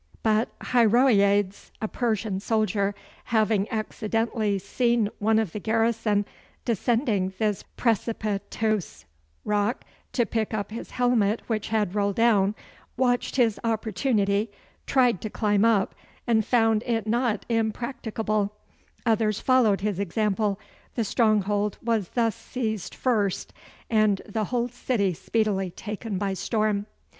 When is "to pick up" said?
10.13-10.71